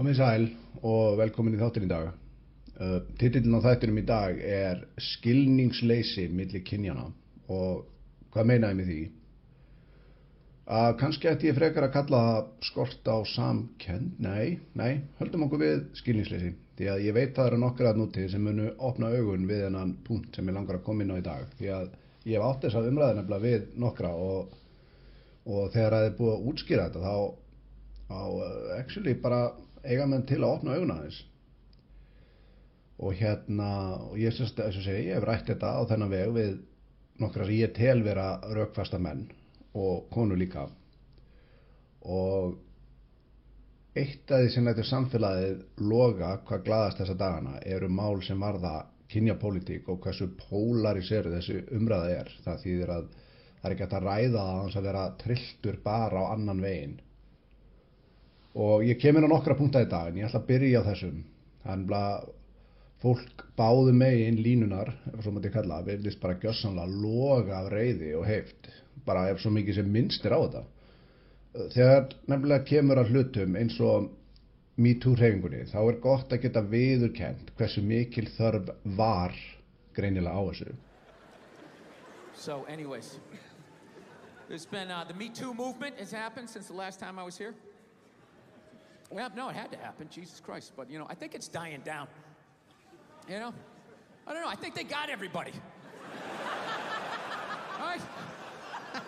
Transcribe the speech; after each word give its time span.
komið 0.00 0.16
sæl 0.16 0.44
og 0.80 1.18
velkomin 1.20 1.58
í 1.58 1.60
þáttin 1.60 1.84
í 1.84 1.90
dag. 1.90 2.06
Uh, 2.80 3.02
Titillin 3.20 3.58
á 3.60 3.66
þættinum 3.66 3.98
í 4.00 4.04
dag 4.08 4.38
er 4.40 4.78
skilningsleysi 4.96 6.24
millir 6.32 6.62
kynjana 6.64 7.10
og 7.52 7.82
hvað 8.32 8.48
meina 8.48 8.70
ég 8.72 8.78
með 8.78 8.88
því? 8.88 9.02
Að 10.80 10.96
kannski 11.02 11.28
ætti 11.28 11.50
ég 11.50 11.58
frekar 11.58 11.84
að 11.84 11.94
kalla 11.98 12.22
skort 12.64 13.12
á 13.12 13.20
samkend, 13.28 14.16
nei, 14.24 14.56
nei, 14.78 15.02
höldum 15.20 15.44
okkur 15.48 15.64
við 15.66 15.78
skilningsleysi. 16.00 16.54
Því 16.78 16.92
að 16.94 17.04
ég 17.10 17.16
veit 17.18 17.36
það 17.36 17.50
eru 17.50 17.62
nokkra 17.66 17.92
að 17.92 18.00
núti 18.00 18.28
sem 18.32 18.46
munu 18.46 18.72
opna 18.78 19.10
augun 19.12 19.48
við 19.50 19.66
hennan 19.66 19.96
punkt 20.06 20.32
sem 20.32 20.48
ég 20.48 20.56
langar 20.56 20.80
að 20.80 20.86
koma 20.86 21.04
inn 21.04 21.12
á 21.12 21.20
í 21.20 21.26
dag. 21.26 21.48
Því 21.58 21.74
að 21.76 21.88
ég 22.24 22.38
hef 22.38 22.46
átt 22.46 22.64
þess 22.64 22.80
að 22.80 22.92
umræða 22.94 23.18
nefnilega 23.18 23.50
við 23.50 23.80
nokkra 23.84 24.16
og, 24.16 24.60
og 25.44 25.72
þegar 25.74 25.98
það 25.98 26.06
er 26.08 26.20
búið 26.22 26.36
að 26.38 26.52
útskýra 26.54 26.86
þetta 26.88 27.04
þá, 27.04 27.16
þá 28.08 28.22
uh, 28.22 28.78
actually 28.78 29.20
bara 29.26 29.48
eiga 29.84 30.06
menn 30.06 30.26
til 30.28 30.40
að 30.42 30.54
opna 30.56 30.76
augun 30.76 30.94
aðeins. 30.94 31.20
Og 33.00 33.14
hérna 33.16 33.70
og 34.10 34.16
ég 34.20 34.34
sérst 34.36 34.58
að 34.60 34.70
þess 34.70 34.80
að 34.82 34.88
segja, 34.88 35.04
ég 35.06 35.18
hef 35.18 35.28
rætt 35.28 35.46
þetta 35.48 35.72
á 35.72 35.80
þennan 35.88 36.12
veg 36.12 36.34
við 36.36 36.50
nokkra 37.20 37.46
sem 37.46 37.56
ég 37.56 37.72
tel 37.76 38.02
vera 38.04 38.26
raukfasta 38.56 39.00
menn 39.00 39.24
og 39.76 40.10
konu 40.12 40.36
líka. 40.36 40.66
Og 42.04 42.58
eitt 43.96 44.30
af 44.30 44.44
því 44.44 44.52
sem 44.54 44.68
lætur 44.68 44.88
samfélagið 44.88 45.64
loga 45.82 46.36
hvað 46.48 46.64
gladast 46.68 47.00
þessa 47.00 47.18
dagana 47.22 47.58
eru 47.64 47.88
mál 47.88 48.20
sem 48.24 48.40
varða 48.40 48.74
kynjapólitík 49.10 49.88
og 49.90 50.04
hversu 50.04 50.28
pólariseru 50.38 51.32
þessi 51.34 51.64
umræða 51.76 52.16
er. 52.20 52.32
Það 52.44 52.64
þýðir 52.64 52.94
að 52.96 53.08
það 53.60 53.68
er 53.68 53.74
ekki 53.76 53.88
að 53.88 54.04
ræða 54.06 54.44
það 54.50 54.76
að 54.80 54.88
vera 54.90 55.06
trilltur 55.20 55.80
bara 55.84 56.22
á 56.24 56.32
annan 56.34 56.62
veginn 56.64 56.98
og 58.54 58.84
ég 58.84 58.98
kemur 58.98 59.26
á 59.26 59.32
nokkra 59.32 59.56
punta 59.58 59.82
í 59.82 59.88
dag 59.88 60.10
en 60.10 60.20
ég 60.20 60.26
ætla 60.26 60.42
að 60.42 60.50
byrja 60.50 60.82
á 60.82 60.88
þessum. 60.90 61.24
Þannig 61.64 61.96
að 61.96 62.28
fólk 63.00 63.44
báðu 63.56 63.94
megin 63.96 64.40
línunar, 64.44 64.92
ef 65.12 65.22
svo 65.22 65.32
maður 65.32 65.46
til 65.48 65.54
kalla 65.56 65.80
verðist 65.86 66.20
bara 66.20 66.38
gjössanlega 66.40 67.00
loga 67.00 67.60
af 67.62 67.70
reyði 67.72 68.12
og 68.18 68.26
heift, 68.28 68.68
bara 69.06 69.28
ef 69.30 69.40
svo 69.40 69.52
mikið 69.54 69.80
sem 69.80 69.92
minnstir 69.92 70.34
á 70.36 70.40
þetta. 70.40 70.64
Þegar 71.74 72.10
nefnilega 72.30 72.66
kemur 72.68 73.00
að 73.00 73.14
hlutum 73.14 73.56
eins 73.58 73.78
og 73.82 74.10
MeToo 74.80 75.16
hreyfingunni 75.18 75.64
þá 75.68 75.80
er 75.80 75.96
gott 76.02 76.30
að 76.32 76.44
geta 76.44 76.62
viðurkent 76.64 77.50
hversu 77.58 77.82
mikil 77.84 78.28
þörf 78.36 78.70
var 78.96 79.34
greinilega 79.96 80.36
á 80.36 80.42
þessu. 80.50 80.76
So, 82.34 82.64
anyways, 82.68 83.18
there's 84.48 84.64
been 84.64 84.90
uh, 84.90 85.04
the 85.04 85.14
Me 85.14 85.28
Too 85.28 85.52
movement 85.52 85.98
has 85.98 86.12
happened 86.12 86.48
since 86.48 86.68
the 86.68 86.74
last 86.74 86.98
time 87.00 87.18
I 87.18 87.24
was 87.24 87.36
here. 87.36 87.54
Well, 89.10 89.30
no, 89.34 89.48
it 89.48 89.56
had 89.56 89.72
to 89.72 89.78
happen, 89.78 90.08
Jesus 90.10 90.40
Christ. 90.40 90.72
But, 90.76 90.90
you 90.90 90.98
know, 90.98 91.06
I 91.08 91.14
think 91.14 91.34
it's 91.34 91.48
dying 91.48 91.80
down. 91.84 92.06
You 93.28 93.40
know? 93.40 93.54
I 94.26 94.32
don't 94.32 94.42
know. 94.42 94.48
I 94.48 94.54
think 94.54 94.74
they 94.74 94.84
got 94.84 95.10
everybody. 95.10 95.52
All 97.80 97.86
right? 97.86 98.00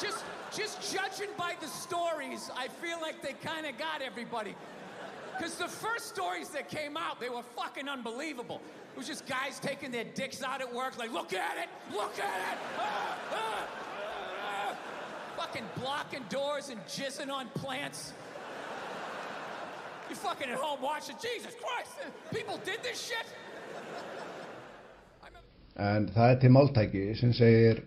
just, 0.00 0.24
just 0.54 0.92
judging 0.92 1.28
by 1.36 1.54
the 1.60 1.66
stories, 1.66 2.50
I 2.56 2.68
feel 2.68 3.00
like 3.00 3.22
they 3.22 3.34
kind 3.46 3.66
of 3.66 3.76
got 3.76 4.00
everybody. 4.00 4.54
Because 5.36 5.56
the 5.56 5.68
first 5.68 6.08
stories 6.08 6.48
that 6.50 6.68
came 6.68 6.96
out, 6.96 7.20
they 7.20 7.28
were 7.28 7.42
fucking 7.42 7.88
unbelievable. 7.88 8.60
It 8.92 8.98
was 8.98 9.06
just 9.06 9.26
guys 9.26 9.60
taking 9.60 9.92
their 9.92 10.04
dicks 10.04 10.42
out 10.42 10.60
at 10.60 10.74
work, 10.74 10.98
like, 10.98 11.12
look 11.12 11.32
at 11.32 11.58
it, 11.58 11.68
look 11.94 12.18
at 12.18 12.52
it. 12.52 12.58
Ah, 12.78 13.16
ah. 13.32 13.87
Fucking 15.48 15.68
blocking 15.80 16.24
doors 16.28 16.68
and 16.68 16.78
jizzing 16.84 17.32
on 17.32 17.48
plants. 17.54 18.12
You 20.10 20.16
fucking 20.16 20.50
at 20.50 20.58
home 20.58 20.82
watching, 20.82 21.16
Jesus 21.22 21.54
Christ, 21.56 21.92
people 22.30 22.60
did 22.66 22.82
this 22.82 23.00
shit? 23.00 23.24
en 25.78 26.08
það 26.10 26.32
er 26.32 26.38
til 26.42 26.50
máltæki 26.50 27.02
sem 27.14 27.32
segir 27.38 27.84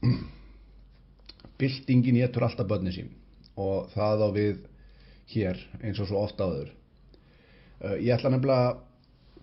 byltingin 1.60 2.16
getur 2.16 2.46
alltaf 2.46 2.66
börni 2.70 2.92
sín 2.94 3.10
og 3.60 3.90
það 3.92 4.24
á 4.24 4.28
við 4.32 4.62
hér 5.34 5.60
eins 5.82 6.00
og 6.00 6.08
svo 6.08 6.22
ofta 6.24 6.48
áður 6.48 6.70
ég 8.00 8.14
ætla 8.16 8.32
nefnilega 8.32 8.70
að 8.70 8.80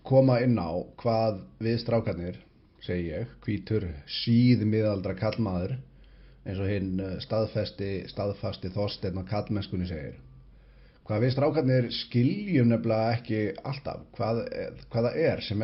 koma 0.09 0.39
inn 0.41 0.57
á 0.57 0.81
hvað 0.97 1.43
við 1.61 1.77
strákarnir 1.83 2.41
segi 2.81 3.11
ég, 3.13 3.29
hvítur 3.45 3.85
síð 4.09 4.65
miðaldra 4.65 5.13
kallmaður 5.21 5.77
eins 6.45 6.59
og 6.61 6.69
hinn 6.71 6.99
uh, 7.01 7.15
staðfesti 7.23 7.91
staðfasti 8.11 8.71
þorsteinn 8.73 9.19
á 9.21 9.23
kallmennskunni 9.29 9.89
segir. 9.89 10.19
Hvað 11.05 11.23
við 11.25 11.33
strákarnir 11.33 11.87
skiljum 11.91 12.69
nefnilega 12.71 13.15
ekki 13.17 13.39
alltaf 13.67 14.03
hvað, 14.15 14.45
hvað 14.93 15.07
það 15.09 15.17
er 15.27 15.41
sem 15.43 15.59